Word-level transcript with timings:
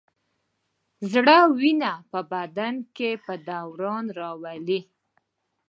زړه 1.11 1.37
وینه 1.59 1.93
په 2.11 2.19
بدن 2.31 2.73
کې 2.95 3.09
په 3.25 3.33
دوران 3.49 4.05
راولي. 4.19 4.79